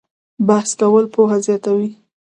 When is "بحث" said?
0.47-0.69